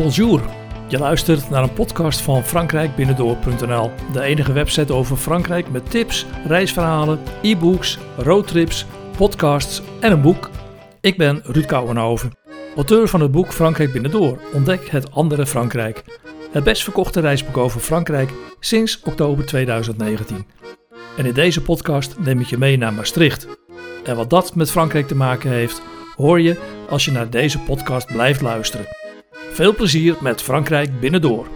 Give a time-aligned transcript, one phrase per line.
[0.00, 0.42] Bonjour.
[0.88, 7.18] Je luistert naar een podcast van frankrijkbinnendoor.nl, de enige website over Frankrijk met tips, reisverhalen,
[7.42, 8.86] e-books, roadtrips,
[9.16, 10.50] podcasts en een boek.
[11.00, 12.32] Ik ben Ruud Kouwenhoven,
[12.76, 14.40] auteur van het boek Frankrijk Binnendoor.
[14.52, 16.04] Ontdek het andere Frankrijk.
[16.52, 20.46] Het best verkochte reisboek over Frankrijk sinds oktober 2019.
[21.16, 23.46] En in deze podcast neem ik je mee naar Maastricht.
[24.04, 25.82] En wat dat met Frankrijk te maken heeft,
[26.16, 26.58] hoor je
[26.88, 28.99] als je naar deze podcast blijft luisteren.
[29.52, 31.46] Veel plezier met Frankrijk binnendoor.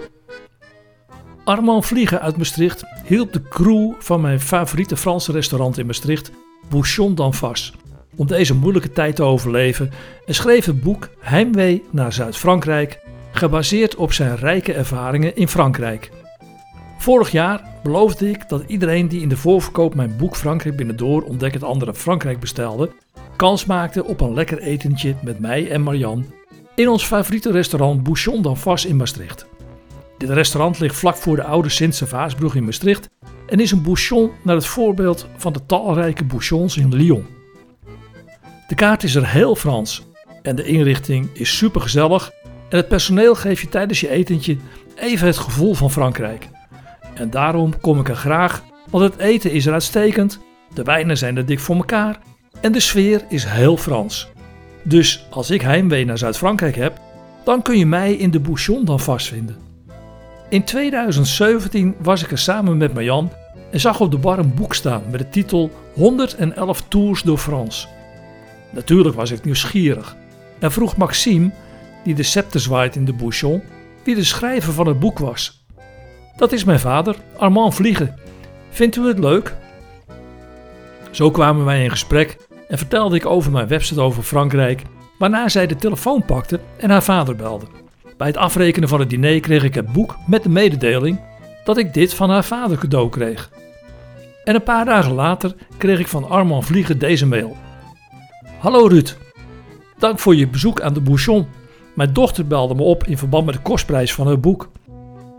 [1.45, 6.31] Armand Vliegen uit Maastricht hielp de crew van mijn favoriete Franse restaurant in Maastricht,
[6.69, 7.73] Bouchon d'Anfas,
[8.17, 9.91] om deze moeilijke tijd te overleven
[10.27, 13.01] en schreef het boek Heimwee naar Zuid-Frankrijk,
[13.33, 16.11] gebaseerd op zijn rijke ervaringen in Frankrijk.
[16.99, 21.53] Vorig jaar beloofde ik dat iedereen die in de voorverkoop mijn boek Frankrijk binnendoor ontdek
[21.53, 22.91] het andere Frankrijk bestelde,
[23.37, 26.25] kans maakte op een lekker etentje met mij en Marianne
[26.75, 29.47] in ons favoriete restaurant Bouchon d'Anfas in Maastricht.
[30.19, 33.11] Dit restaurant ligt vlak voor de oude Sint-Servaasbrug in Maastricht
[33.47, 37.27] en is een bouchon naar het voorbeeld van de talrijke bouchons in Lyon.
[38.69, 40.07] De kaart is er heel Frans
[40.43, 42.31] en de inrichting is super gezellig
[42.69, 44.57] en het personeel geeft je tijdens je etentje
[44.95, 46.49] even het gevoel van Frankrijk.
[47.15, 50.39] En daarom kom ik er graag, want het eten is er uitstekend,
[50.75, 52.19] de wijnen zijn er dik voor elkaar
[52.61, 54.33] en de sfeer is heel Frans.
[54.85, 57.01] Dus als ik heimwee naar Zuid-Frankrijk heb,
[57.45, 59.57] dan kun je mij in de Bouchon dan vastvinden.
[60.49, 63.33] In 2017 was ik er samen met Marjan
[63.71, 67.87] en zag op de bar een boek staan met de titel 111 Tours door France.
[68.71, 70.17] Natuurlijk was ik nieuwsgierig
[70.59, 71.51] en vroeg Maxime,
[72.05, 73.63] die de scepter zwaait in de Bouchon,
[74.05, 75.67] wie de schrijver van het boek was.
[76.37, 78.15] Dat is mijn vader, Armand Vliegen.
[78.71, 79.55] Vindt u het leuk?
[81.11, 82.37] Zo kwamen wij in gesprek
[82.69, 84.83] en vertelde ik over mijn website over Frankrijk,
[85.19, 87.67] waarna zij de telefoon pakte en haar vader belde.
[88.17, 91.21] Bij het afrekenen van het diner kreeg ik het boek met de mededeling
[91.65, 93.51] dat ik dit van haar vader cadeau kreeg.
[94.45, 97.57] En een paar dagen later kreeg ik van Armand Vliegen deze mail.
[98.59, 99.17] Hallo Ruud,
[99.99, 101.47] dank voor je bezoek aan de Bouchon.
[101.95, 104.71] Mijn dochter belde me op in verband met de kostprijs van het boek.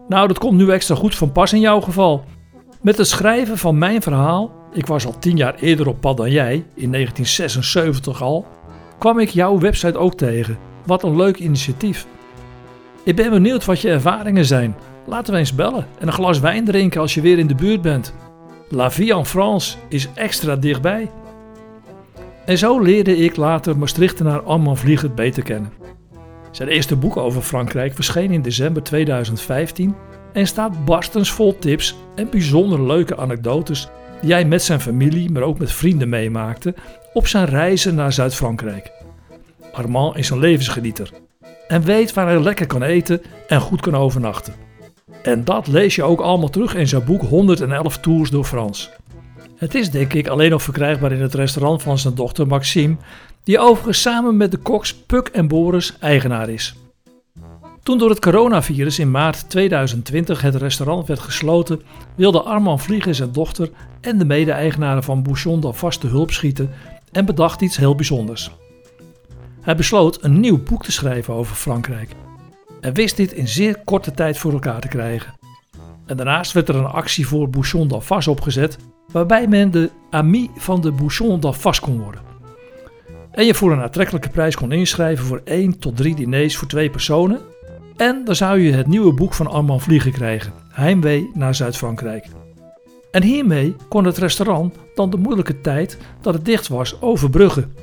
[0.08, 2.24] Nou, dat komt nu extra goed van pas in jouw geval.
[2.82, 6.32] Met het schrijven van mijn verhaal ik was al tien jaar eerder op pad dan
[6.32, 8.46] jij, in 1976 al,
[8.98, 10.58] kwam ik jouw website ook tegen.
[10.86, 12.06] Wat een leuk initiatief.
[13.04, 14.76] Ik ben benieuwd wat je ervaringen zijn.
[15.08, 17.82] Laten we eens bellen en een glas wijn drinken als je weer in de buurt
[17.82, 18.14] bent.
[18.70, 21.12] La vie en France is extra dichtbij.
[22.46, 25.72] En zo leerde ik later Maastrichtenaar Armand Vliegert beter kennen.
[26.52, 29.96] Zijn eerste boek over Frankrijk verscheen in december 2015
[30.34, 33.90] en staat barstens vol tips en bijzonder leuke anekdotes
[34.22, 36.74] die hij met zijn familie, maar ook met vrienden meemaakte
[37.14, 38.92] op zijn reizen naar Zuid-Frankrijk.
[39.72, 41.10] Armand is een levensgenieter
[41.68, 44.54] en weet waar hij lekker kan eten en goed kan overnachten.
[45.24, 48.92] En dat lees je ook allemaal terug in zijn boek 111 Tours door Frans.
[49.56, 52.96] Het is denk ik alleen nog verkrijgbaar in het restaurant van zijn dochter Maxime,
[53.44, 56.76] die overigens samen met de koks Puk en Boris eigenaar is.
[57.86, 61.82] Toen door het coronavirus in maart 2020 het restaurant werd gesloten,
[62.16, 63.70] wilde Armand Vliegen zijn dochter
[64.02, 66.70] en de mede-eigenaren van Bouchon dan te hulp schieten
[67.12, 68.52] en bedacht iets heel bijzonders.
[69.62, 72.10] Hij besloot een nieuw boek te schrijven over Frankrijk
[72.82, 75.34] en wist dit in zeer korte tijd voor elkaar te krijgen.
[76.06, 78.78] En daarnaast werd er een actie voor Bouchon d'Alfas opgezet,
[79.12, 82.22] waarbij men de ami van de Bouchon d'Alfas kon worden.
[83.32, 86.90] En je voor een aantrekkelijke prijs kon inschrijven voor 1 tot 3 diners voor twee
[86.90, 87.54] personen
[87.98, 92.28] en dan zou je het nieuwe boek van Armand Vliegen krijgen, Heimwee naar Zuid-Frankrijk.
[93.12, 97.74] En hiermee kon het restaurant dan de moeilijke tijd dat het dicht was overbruggen.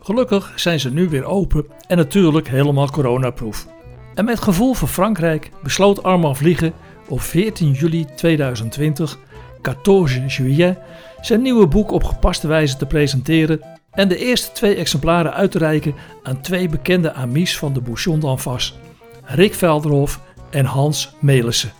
[0.00, 3.66] Gelukkig zijn ze nu weer open en natuurlijk helemaal coronaproof.
[4.14, 6.72] En met gevoel voor Frankrijk besloot Armand Vliegen
[7.08, 9.18] op 14 juli 2020,
[9.62, 10.78] 14 juillet,
[11.20, 13.60] zijn nieuwe boek op gepaste wijze te presenteren
[13.90, 18.20] en de eerste twee exemplaren uit te reiken aan twee bekende amies van de Bouchon
[18.20, 18.78] d'Anfas.
[19.34, 20.20] Rick Velderhof
[20.50, 21.72] en Hans Melissen.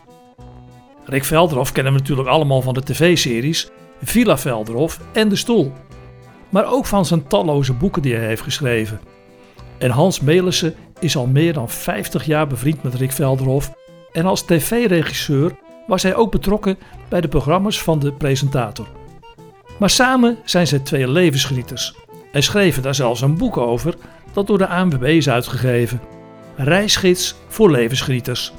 [1.04, 3.70] Rick Velderhof kennen we natuurlijk allemaal van de tv-series
[4.02, 5.72] Villa Velderhof en De Stoel.
[6.48, 9.00] Maar ook van zijn talloze boeken die hij heeft geschreven.
[9.78, 13.72] En Hans Melissen is al meer dan 50 jaar bevriend met Rick Velderhof
[14.12, 15.56] en als tv-regisseur
[15.86, 16.78] was hij ook betrokken
[17.08, 18.86] bij de programma's van de presentator.
[19.78, 21.94] Maar samen zijn zij twee levensgenieters
[22.32, 23.94] en schreven daar zelfs een boek over
[24.32, 26.00] dat door de ANWB is uitgegeven
[26.56, 28.52] reisgids voor levensgenieters.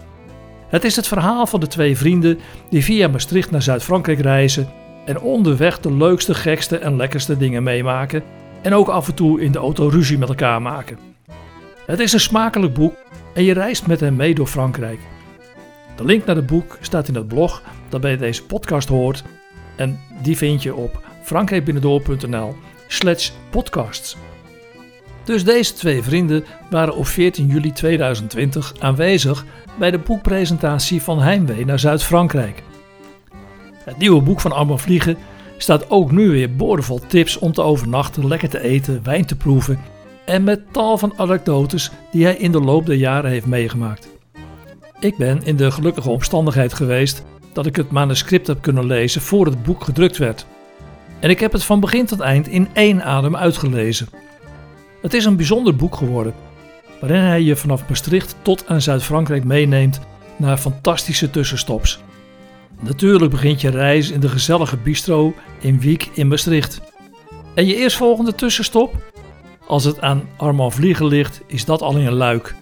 [0.68, 4.68] Het is het verhaal van de twee vrienden die via Maastricht naar Zuid-Frankrijk reizen
[5.06, 8.24] en onderweg de leukste, gekste en lekkerste dingen meemaken
[8.62, 10.98] en ook af en toe in de auto ruzie met elkaar maken.
[11.86, 12.96] Het is een smakelijk boek
[13.34, 15.00] en je reist met hem mee door Frankrijk.
[15.96, 19.24] De link naar het boek staat in het blog dat bij deze podcast hoort
[19.76, 22.56] en die vind je op frankrijkbinnendoor.nl
[22.88, 24.18] slash podcasts.
[25.24, 29.46] Dus deze twee vrienden waren op 14 juli 2020 aanwezig
[29.80, 32.64] bij de boekpresentatie van Heimwee naar Zuid-Frankrijk.
[33.78, 35.18] Het nieuwe boek van Armand Vliegen
[35.58, 39.80] staat ook nu weer boordevol tips om te overnachten, lekker te eten, wijn te proeven
[40.26, 44.10] en met tal van anekdotes die hij in de loop der jaren heeft meegemaakt.
[45.00, 47.24] Ik ben in de gelukkige omstandigheid geweest
[47.54, 50.46] dat ik het manuscript heb kunnen lezen voor het boek gedrukt werd.
[51.20, 54.08] En ik heb het van begin tot eind in één adem uitgelezen.
[55.04, 56.34] Het is een bijzonder boek geworden,
[57.00, 60.00] waarin hij je vanaf Maastricht tot aan Zuid-Frankrijk meeneemt
[60.38, 62.00] naar fantastische tussenstops.
[62.80, 66.82] Natuurlijk begint je reis in de gezellige bistro in Wiek in Maastricht.
[67.56, 68.96] En je eerstvolgende tussenstop?
[69.68, 72.56] Als het aan Armand Vliegen ligt, is dat al in een luik.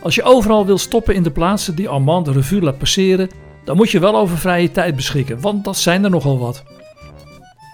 [0.00, 3.30] Als je overal wil stoppen in de plaatsen die Armand de revue laat passeren,
[3.64, 6.64] dan moet je wel over vrije tijd beschikken, want dat zijn er nogal wat.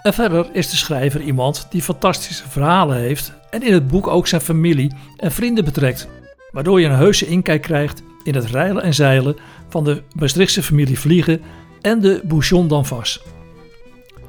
[0.03, 4.27] En verder is de schrijver iemand die fantastische verhalen heeft en in het boek ook
[4.27, 6.07] zijn familie en vrienden betrekt,
[6.51, 9.35] waardoor je een heuse inkijk krijgt in het reilen en zeilen
[9.69, 11.41] van de Maastrichtse familie Vliegen
[11.81, 13.23] en de Bouchon d'Anvas.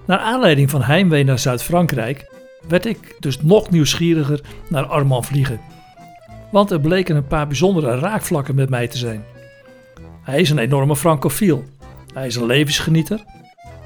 [0.06, 2.32] Naar aanleiding van heimwee naar Zuid-Frankrijk
[2.68, 5.60] werd ik dus nog nieuwsgieriger naar Armand Vliegen.
[6.50, 9.24] Want er bleken een paar bijzondere raakvlakken met mij te zijn.
[10.22, 11.64] Hij is een enorme francofiel.
[12.12, 13.24] Hij is een levensgenieter.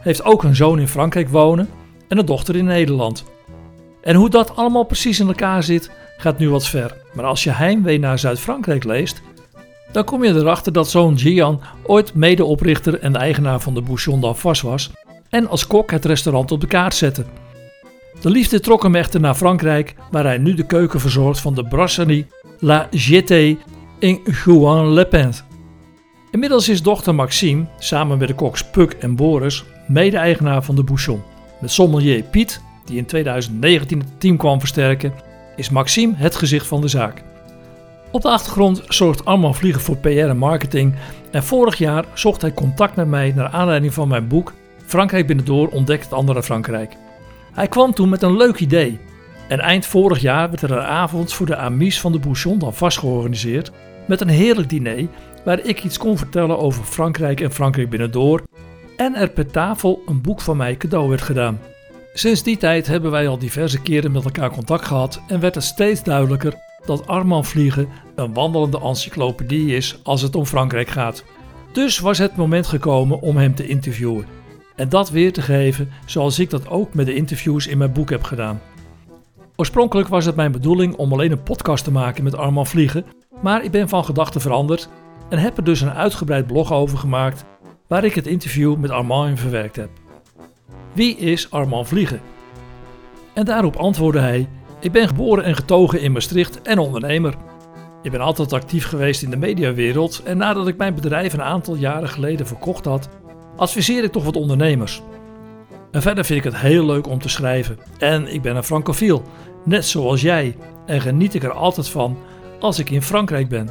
[0.00, 1.68] Heeft ook een zoon in Frankrijk wonen
[2.08, 3.24] en een dochter in Nederland.
[4.00, 6.96] En hoe dat allemaal precies in elkaar zit, gaat nu wat ver.
[7.12, 9.22] Maar als je Heimwee naar Zuid-Frankrijk leest,
[9.92, 14.60] dan kom je erachter dat zoon Gian ooit medeoprichter en eigenaar van de Bouchon d'Anvas
[14.60, 14.90] was
[15.28, 17.24] en als kok het restaurant op de kaart zette.
[18.20, 21.64] De liefde trok hem echter naar Frankrijk, waar hij nu de keuken verzorgt van de
[21.64, 22.26] Brasserie
[22.58, 23.58] La Jetée
[23.98, 25.32] in Juan-le-Pin.
[26.30, 31.22] Inmiddels is dochter Maxime, samen met de koks Puk en Boris, mede-eigenaar van de Bouchon.
[31.60, 35.12] Met sommelier Piet, die in 2019 het team kwam versterken,
[35.56, 37.22] is Maxime het gezicht van de zaak.
[38.10, 40.94] Op de achtergrond zorgt Armand Vliegen voor PR en marketing
[41.30, 44.52] en vorig jaar zocht hij contact met mij naar aanleiding van mijn boek
[44.86, 46.96] Frankrijk binnendoor ontdekt het andere Frankrijk.
[47.52, 48.98] Hij kwam toen met een leuk idee
[49.48, 52.74] en eind vorig jaar werd er een avond voor de amis van de Bouchon dan
[52.74, 53.70] vast georganiseerd
[54.06, 55.06] met een heerlijk diner
[55.44, 58.42] waar ik iets kon vertellen over Frankrijk en Frankrijk binnendoor
[58.98, 61.60] en er per tafel een boek van mij cadeau werd gedaan.
[62.14, 65.64] Sinds die tijd hebben wij al diverse keren met elkaar contact gehad en werd het
[65.64, 66.54] steeds duidelijker
[66.86, 71.24] dat Armand Vliegen een wandelende encyclopedie is als het om Frankrijk gaat.
[71.72, 74.26] Dus was het moment gekomen om hem te interviewen.
[74.76, 78.10] En dat weer te geven zoals ik dat ook met de interviews in mijn boek
[78.10, 78.60] heb gedaan.
[79.56, 83.04] Oorspronkelijk was het mijn bedoeling om alleen een podcast te maken met Armand Vliegen,
[83.42, 84.88] maar ik ben van gedachten veranderd
[85.28, 87.44] en heb er dus een uitgebreid blog over gemaakt
[87.88, 89.88] waar ik het interview met Armand in verwerkt heb.
[90.92, 92.20] Wie is Armand Vliegen?
[93.34, 94.48] En daarop antwoordde hij:
[94.80, 97.34] Ik ben geboren en getogen in Maastricht en ondernemer.
[98.02, 101.74] Ik ben altijd actief geweest in de mediawereld en nadat ik mijn bedrijf een aantal
[101.74, 103.08] jaren geleden verkocht had,
[103.56, 105.02] adviseer ik toch wat ondernemers.
[105.90, 107.78] En verder vind ik het heel leuk om te schrijven.
[107.98, 109.22] En ik ben een francofiel,
[109.64, 110.56] net zoals jij,
[110.86, 112.18] en geniet ik er altijd van
[112.60, 113.70] als ik in Frankrijk ben.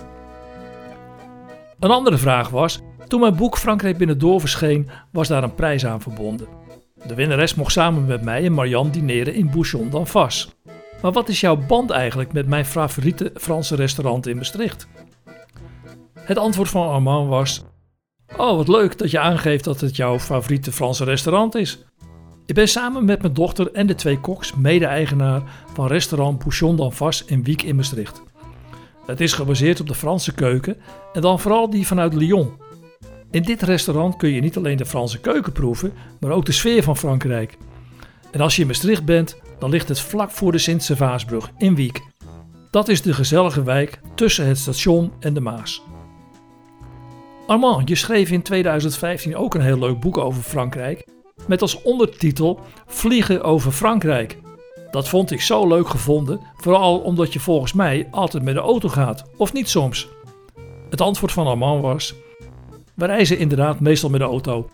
[1.79, 6.01] Een andere vraag was: toen mijn boek Frankrijk binnendoor verscheen, was daar een prijs aan
[6.01, 6.47] verbonden.
[7.07, 10.55] De winnares mocht samen met mij en Marianne dineren in Bouchon d'Anvas.
[11.01, 14.87] Maar wat is jouw band eigenlijk met mijn favoriete Franse restaurant in Maastricht?
[16.19, 17.63] Het antwoord van Armand was:
[18.37, 21.85] Oh, wat leuk dat je aangeeft dat het jouw favoriete Franse restaurant is.
[22.45, 25.41] Ik ben samen met mijn dochter en de twee koks mede-eigenaar
[25.73, 28.21] van restaurant Bouchon d'Anvas in Wiek in Maastricht.
[29.05, 30.77] Het is gebaseerd op de Franse keuken
[31.13, 32.51] en dan vooral die vanuit Lyon.
[33.37, 36.83] In dit restaurant kun je niet alleen de Franse keuken proeven, maar ook de sfeer
[36.83, 37.57] van Frankrijk.
[38.31, 42.01] En als je in Maastricht bent, dan ligt het vlak voor de Sint-Servaasbrug in Wiek.
[42.71, 45.81] Dat is de gezellige wijk tussen het station en de Maas.
[47.47, 51.07] Armand, je schreef in 2015 ook een heel leuk boek over Frankrijk,
[51.47, 54.37] met als ondertitel Vliegen over Frankrijk.
[54.91, 58.89] Dat vond ik zo leuk gevonden, vooral omdat je volgens mij altijd met de auto
[58.89, 60.07] gaat, of niet soms.
[60.89, 62.15] Het antwoord van Armand was:
[62.97, 64.69] We reizen inderdaad meestal met de auto.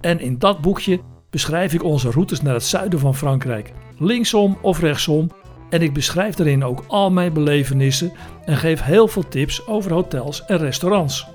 [0.00, 1.00] En in dat boekje
[1.30, 5.30] beschrijf ik onze routes naar het zuiden van Frankrijk, linksom of rechtsom.
[5.70, 8.12] En ik beschrijf daarin ook al mijn belevenissen
[8.44, 11.26] en geef heel veel tips over hotels en restaurants.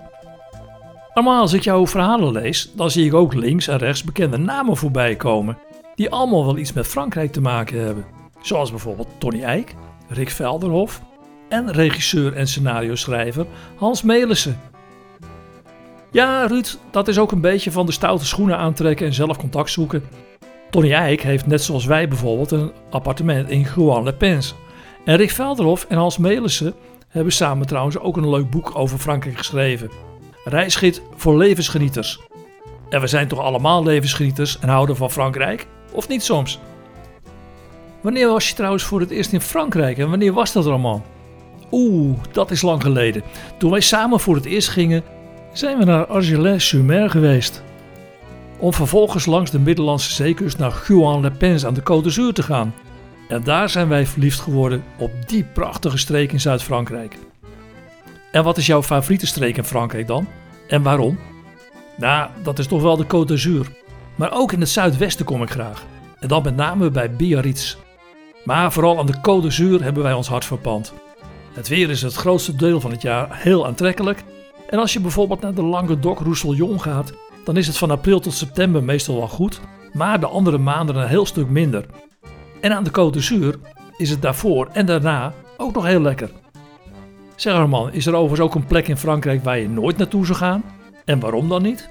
[1.14, 4.78] Normaal als ik jouw verhalen lees, dan zie ik ook links en rechts bekende namen
[4.78, 5.58] voorbij komen,
[5.96, 8.06] die allemaal wel iets met Frankrijk te maken hebben.
[8.42, 9.76] Zoals bijvoorbeeld Tony Eijk,
[10.08, 11.02] Rick Velderhof,
[11.50, 14.69] en regisseur en scenario schrijver Hans Melissen.
[16.12, 19.70] Ja, Ruud, dat is ook een beetje van de stoute schoenen aantrekken en zelf contact
[19.70, 20.04] zoeken.
[20.70, 24.56] Tony Eijk heeft net zoals wij bijvoorbeeld een appartement in Juan-le-Pens.
[25.06, 26.74] En Rick Velderhof en Hans Melissen
[27.08, 29.90] hebben samen trouwens ook een leuk boek over Frankrijk geschreven.
[30.44, 32.20] Reisgids voor levensgenieters.
[32.90, 35.68] En we zijn toch allemaal levensgenieters en houden van Frankrijk?
[35.92, 36.60] Of niet soms?
[38.02, 41.06] Wanneer was je trouwens voor het eerst in Frankrijk en wanneer was dat allemaal?
[41.72, 43.24] Oeh, dat is lang geleden.
[43.58, 45.04] Toen wij samen voor het eerst gingen,
[45.60, 47.64] zijn we naar Argelès-sur-Mer geweest.
[48.58, 52.74] Om vervolgens langs de Middellandse zeekust naar Juan-les-Pins aan de Côte d'Azur te gaan.
[53.28, 57.18] En daar zijn wij verliefd geworden op die prachtige streek in Zuid-Frankrijk.
[58.32, 60.28] En wat is jouw favoriete streek in Frankrijk dan?
[60.68, 61.20] En waarom?
[61.98, 63.68] Nou, dat is toch wel de Côte d'Azur.
[64.16, 65.86] Maar ook in het zuidwesten kom ik graag.
[66.20, 67.78] En dan met name bij Biarritz.
[68.44, 70.94] Maar vooral aan de Côte d'Azur hebben wij ons hart verpand.
[71.54, 74.24] Het weer is het grootste deel van het jaar heel aantrekkelijk.
[74.70, 78.84] En als je bijvoorbeeld naar de Languedoc-Roussillon gaat, dan is het van april tot september
[78.84, 79.60] meestal wel goed,
[79.94, 81.86] maar de andere maanden een heel stuk minder.
[82.62, 83.60] En aan de Côte d'Azur
[83.98, 86.30] is het daarvoor en daarna ook nog heel lekker.
[87.36, 90.26] Zeg maar man, is er overigens ook een plek in Frankrijk waar je nooit naartoe
[90.26, 90.64] zou gaan?
[91.06, 91.90] En waarom dan niet?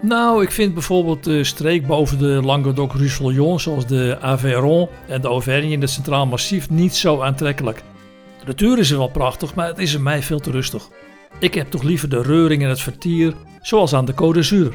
[0.00, 5.70] Nou, ik vind bijvoorbeeld de streek boven de Languedoc-Roussillon, zoals de Aveyron en de Auvergne
[5.70, 7.82] in het Centraal Massief, niet zo aantrekkelijk.
[8.38, 10.88] De natuur is er wel prachtig, maar het is er mij veel te rustig.
[11.38, 14.74] Ik heb toch liever de reuring en het vertier, zoals aan de Côte d'Azur.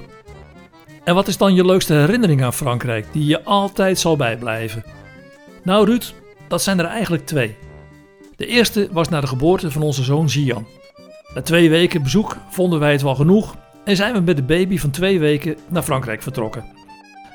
[1.04, 4.84] En wat is dan je leukste herinnering aan Frankrijk, die je altijd zal bijblijven?
[5.64, 6.14] Nou Ruud,
[6.48, 7.56] dat zijn er eigenlijk twee.
[8.36, 10.68] De eerste was na de geboorte van onze zoon Gian.
[11.34, 14.78] Na twee weken bezoek vonden wij het wel genoeg en zijn we met de baby
[14.78, 16.66] van twee weken naar Frankrijk vertrokken.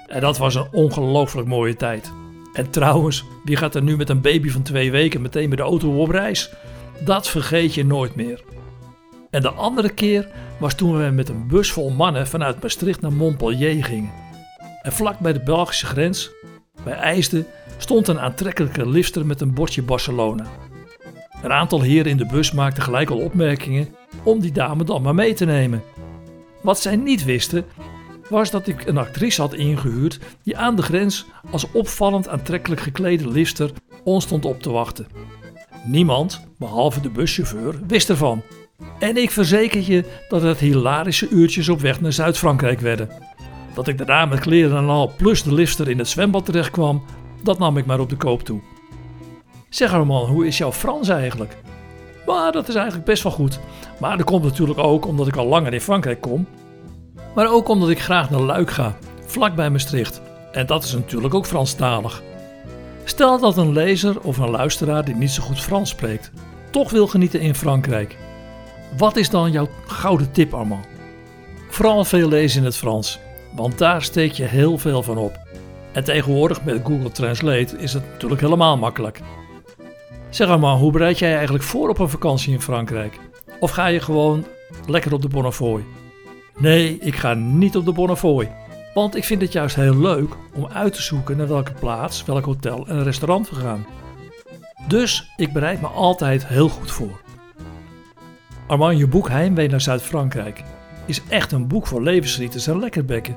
[0.07, 2.12] En dat was een ongelooflijk mooie tijd.
[2.52, 5.64] En trouwens, wie gaat er nu met een baby van twee weken meteen met de
[5.64, 6.50] auto op reis?
[7.04, 8.40] Dat vergeet je nooit meer.
[9.35, 13.12] En de andere keer was toen we met een bus vol mannen vanuit Maastricht naar
[13.12, 14.12] Montpellier gingen.
[14.83, 16.31] En vlak bij de Belgische grens,
[16.85, 17.47] bij IJsden,
[17.79, 20.47] stond een aantrekkelijke lifter met een bordje Barcelona.
[21.43, 23.88] Een aantal heren in de bus maakten gelijk al opmerkingen
[24.23, 25.83] om die dame dan maar mee te nemen.
[26.62, 27.64] Wat zij niet wisten,
[28.29, 33.29] was dat ik een actrice had ingehuurd die aan de grens als opvallend aantrekkelijk geklede
[33.29, 33.71] lifter
[34.05, 35.07] ons stond op te wachten.
[35.85, 38.43] Niemand, behalve de buschauffeur, wist ervan.
[38.99, 43.09] En ik verzeker je dat het hilarische uurtjes op weg naar Zuid-Frankrijk werden.
[43.75, 47.03] Dat ik daarna met kleren en al plus de lifter in het zwembad terecht kwam,
[47.43, 48.61] dat nam ik maar op de koop toe.
[49.69, 51.57] Zeg man, hoe is jouw Frans eigenlijk?
[52.26, 53.61] Maar dat is eigenlijk best wel goed.
[54.00, 56.47] Maar dat komt natuurlijk ook omdat ik al langer in Frankrijk kom.
[57.35, 60.21] Maar ook omdat ik graag naar Luik ga, vlak bij Maastricht.
[60.53, 62.23] En dat is natuurlijk ook Franstalig.
[63.05, 66.31] Stel dat een lezer of een luisteraar die niet zo goed Frans spreekt,
[66.71, 68.17] toch wil genieten in Frankrijk.
[68.97, 70.85] Wat is dan jouw gouden tip allemaal?
[71.69, 73.19] Vooral veel lezen in het Frans,
[73.55, 75.39] want daar steek je heel veel van op.
[75.93, 79.21] En tegenwoordig met Google Translate is het natuurlijk helemaal makkelijk.
[80.31, 83.19] Zeg allemaal, hoe bereid jij eigenlijk voor op een vakantie in Frankrijk?
[83.61, 84.45] Of ga je gewoon
[84.87, 85.85] lekker op de Bonnefoy?
[86.57, 88.53] Nee, ik ga niet op de Bonnefoy.
[88.95, 92.45] Want ik vind het juist heel leuk om uit te zoeken naar welke plaats, welk
[92.45, 93.87] hotel en restaurant we gaan.
[94.89, 97.24] Dus ik bereid me altijd heel goed voor.
[98.66, 100.62] Armand, je boek Heimwee naar Zuid-Frankrijk
[101.06, 103.37] is echt een boek voor levensrieters en lekkerbekken.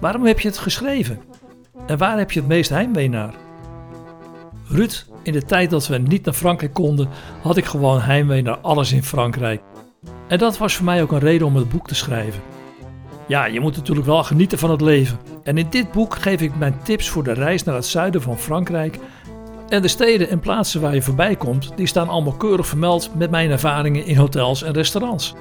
[0.00, 1.20] Waarom heb je het geschreven?
[1.86, 3.34] En waar heb je het meest heimwee naar?
[4.68, 7.08] Ruud, in de tijd dat we niet naar Frankrijk konden,
[7.42, 9.60] had ik gewoon heimwee naar alles in Frankrijk.
[10.28, 12.40] En dat was voor mij ook een reden om het boek te schrijven.
[13.26, 15.18] Ja, je moet natuurlijk wel genieten van het leven.
[15.42, 18.38] En in dit boek geef ik mijn tips voor de reis naar het zuiden van
[18.38, 18.98] Frankrijk.
[19.68, 23.30] En de steden en plaatsen waar je voorbij komt, die staan allemaal keurig vermeld met
[23.30, 25.34] mijn ervaringen in hotels en restaurants.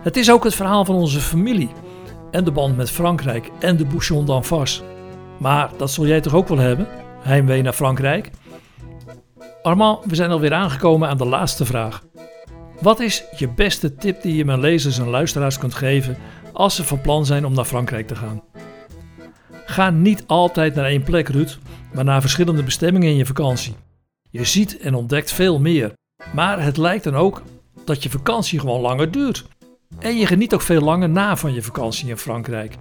[0.00, 1.70] Het is ook het verhaal van onze familie
[2.30, 4.82] en de band met Frankrijk en de Bouchon d'Anfas.
[5.38, 6.88] Maar dat zul jij toch ook wel hebben?
[7.20, 8.30] Heimwee naar Frankrijk?
[9.62, 12.02] Armand, we zijn alweer aangekomen aan de laatste vraag.
[12.80, 16.16] Wat is je beste tip die je mijn lezers en luisteraars kunt geven
[16.52, 18.42] als ze van plan zijn om naar Frankrijk te gaan?
[19.72, 21.58] Ga niet altijd naar één plek, Ruud,
[21.92, 23.74] maar naar verschillende bestemmingen in je vakantie.
[24.30, 25.92] Je ziet en ontdekt veel meer,
[26.34, 27.42] maar het lijkt dan ook
[27.84, 29.44] dat je vakantie gewoon langer duurt.
[29.98, 32.76] En je geniet ook veel langer na van je vakantie in Frankrijk.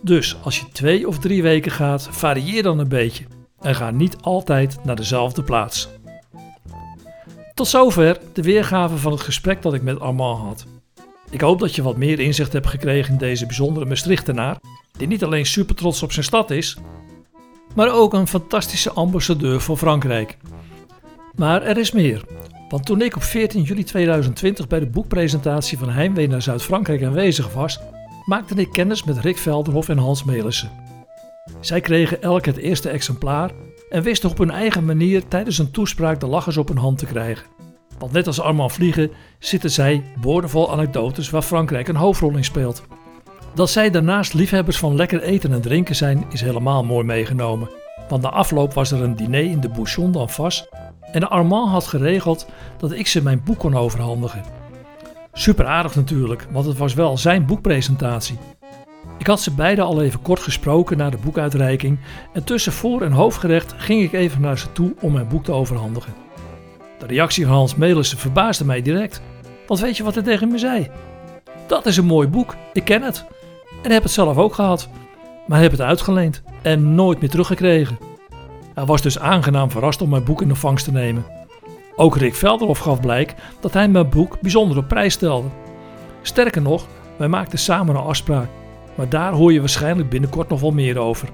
[0.00, 3.24] Dus als je twee of drie weken gaat, varieer dan een beetje
[3.60, 5.88] en ga niet altijd naar dezelfde plaats.
[7.54, 10.66] Tot zover de weergave van het gesprek dat ik met Armand had.
[11.30, 14.56] Ik hoop dat je wat meer inzicht hebt gekregen in deze bijzondere Maastrichtenaar,
[14.98, 16.76] die niet alleen super trots op zijn stad is,
[17.74, 20.36] maar ook een fantastische ambassadeur voor Frankrijk.
[21.34, 22.24] Maar er is meer.
[22.68, 27.52] Want toen ik op 14 juli 2020 bij de boekpresentatie van Heimwee naar Zuid-Frankrijk aanwezig
[27.52, 27.80] was,
[28.24, 30.70] maakte ik kennis met Rick Velderhof en Hans Melissen.
[31.60, 33.50] Zij kregen elk het eerste exemplaar
[33.90, 37.06] en wisten op hun eigen manier tijdens een toespraak de lachers op hun hand te
[37.06, 37.46] krijgen.
[37.98, 42.82] Want net als Armand Vliegen zitten zij boordevol anekdotes waar Frankrijk een hoofdrol in speelt.
[43.54, 47.70] Dat zij daarnaast liefhebbers van lekker eten en drinken zijn, is helemaal mooi meegenomen.
[48.08, 50.68] Want na afloop was er een diner in de Bouchon d'Anfas
[51.12, 52.46] en Armand had geregeld
[52.78, 54.42] dat ik ze mijn boek kon overhandigen.
[55.32, 58.38] Super aardig natuurlijk, want het was wel zijn boekpresentatie.
[59.18, 61.98] Ik had ze beiden al even kort gesproken na de boekuitreiking
[62.32, 65.52] en tussen voor- en hoofdgerecht ging ik even naar ze toe om mijn boek te
[65.52, 66.14] overhandigen.
[66.98, 69.22] De reactie van Hans Melissen verbaasde mij direct,
[69.66, 70.90] want weet je wat hij tegen me zei?
[71.66, 73.24] Dat is een mooi boek, ik ken het.
[73.88, 74.88] Heb het zelf ook gehad,
[75.46, 77.98] maar heb het uitgeleend en nooit meer teruggekregen.
[78.74, 81.24] Hij was dus aangenaam verrast om mijn boek in ontvangst te nemen.
[81.96, 85.48] Ook Rick Velderhof gaf blijk dat hij mijn boek bijzonder op prijs stelde.
[86.22, 88.48] Sterker nog, wij maakten samen een afspraak,
[88.94, 91.28] maar daar hoor je waarschijnlijk binnenkort nog wel meer over.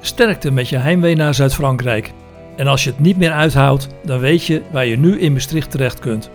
[0.00, 2.12] Sterkte met je heimwee naar Zuid-Frankrijk.
[2.56, 5.70] En als je het niet meer uithoudt, dan weet je waar je nu in Maastricht
[5.70, 6.30] terecht kunt.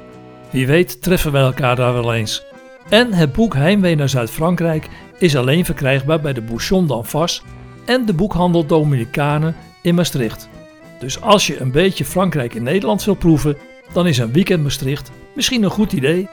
[0.50, 2.49] Wie weet treffen wij elkaar daar wel eens.
[2.90, 7.44] En het boek Heimwee naar Zuid-Frankrijk is alleen verkrijgbaar bij de Bouchon d'Anfas
[7.86, 10.50] en de boekhandel Dominicanen in Maastricht.
[11.00, 13.58] Dus als je een beetje Frankrijk in Nederland wil proeven,
[13.94, 16.28] dan is een weekend Maastricht misschien een goed idee.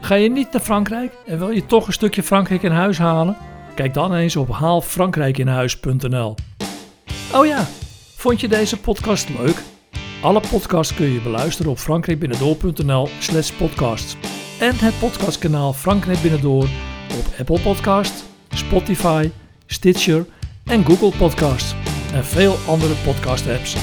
[0.00, 3.36] Ga je niet naar Frankrijk en wil je toch een stukje Frankrijk in huis halen?
[3.74, 6.34] Kijk dan eens op haalfrankrijkinhuis.nl.
[7.34, 7.66] Oh ja,
[8.16, 9.62] vond je deze podcast leuk?
[10.22, 14.16] Alle podcasts kun je beluisteren op frankrijkbinnendoor.nl slash podcasts.
[14.58, 16.68] En het podcastkanaal Frankrijk Binnendoor
[17.18, 19.30] op Apple Podcast, Spotify,
[19.66, 20.26] Stitcher
[20.64, 21.74] en Google Podcasts
[22.12, 23.76] en veel andere podcast apps.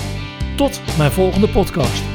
[0.55, 2.12] Tot mijn volgende podcast.